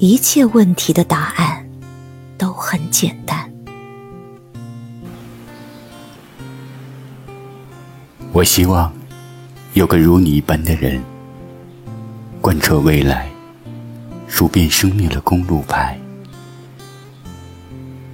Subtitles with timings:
[0.00, 1.68] 一切问题的答案
[2.36, 3.52] 都很简单。
[8.30, 8.92] 我希望
[9.72, 11.02] 有个如你一般的人，
[12.40, 13.28] 贯彻未来，
[14.28, 15.98] 数遍生命的公路牌。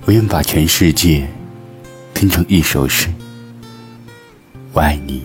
[0.06, 1.28] 我愿把全世界
[2.14, 3.10] 拼成一首诗。
[4.72, 5.22] 我爱你，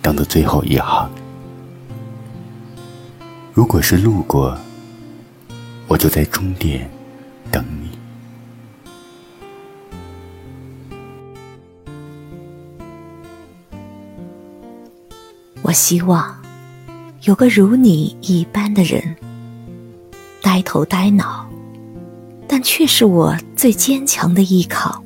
[0.00, 1.08] 等到最后一行。
[3.54, 4.58] 如果是路过，
[5.92, 6.90] 我就在终点
[7.50, 7.90] 等你。
[15.60, 16.42] 我希望
[17.24, 19.14] 有个如你一般的人，
[20.40, 21.46] 呆头呆脑，
[22.48, 25.04] 但却是我最坚强的依靠。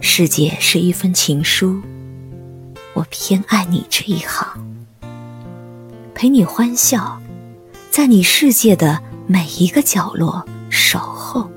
[0.00, 1.80] 世界是一封情书，
[2.92, 4.48] 我偏爱你这一行，
[6.12, 7.22] 陪你欢笑，
[7.96, 11.50] 在你世界的每一个角落守候。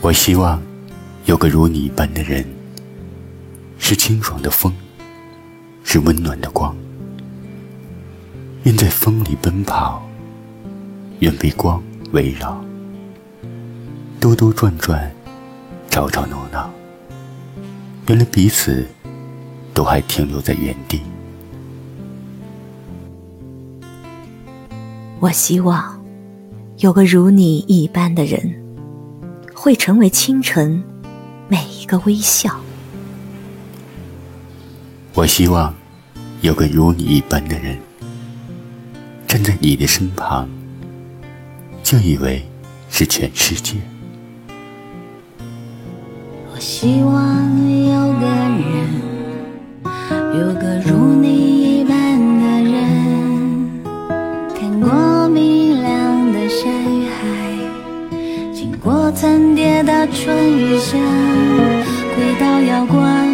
[0.00, 0.60] 我希望
[1.26, 2.44] 有个如你一般的人，
[3.78, 4.72] 是清爽的风，
[5.84, 6.76] 是温暖的光，
[8.64, 10.04] 愿在风里奔跑，
[11.20, 11.80] 愿被光
[12.10, 12.60] 围绕。
[14.18, 15.08] 兜兜转转，
[15.90, 16.68] 吵吵闹闹，
[18.08, 18.84] 原来彼此
[19.72, 21.00] 都还停留在原地。
[25.20, 26.02] 我希望
[26.78, 28.54] 有个如你一般的人，
[29.54, 30.82] 会成为清晨
[31.48, 32.54] 每一个微笑。
[35.14, 35.74] 我希望
[36.42, 37.78] 有个如你一般的人，
[39.26, 40.48] 站在你的身旁，
[41.82, 42.44] 就以为
[42.90, 43.76] 是全世界。
[46.52, 47.14] 我希望
[47.86, 48.90] 有个人，
[50.38, 51.13] 有个如
[54.80, 57.16] 过明亮的山与海，
[58.52, 60.96] 经过层叠的春与夏，
[62.16, 63.33] 轨道遥观。